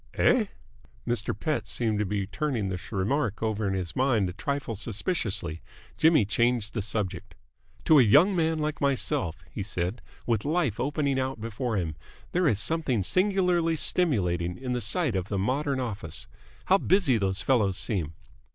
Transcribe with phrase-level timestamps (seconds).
[0.15, 0.45] "Eh?"
[1.07, 1.39] Mr.
[1.39, 5.61] Pett seemed to be turning this remark over in his mind a trifle suspiciously.
[5.95, 7.35] Jimmy changed the subject.
[7.85, 11.95] "To a young man like myself," he said, "with life opening out before him,
[12.31, 16.25] there is something singularly stimulating in the sight of a modern office.
[16.65, 18.15] How busy those fellows seem!"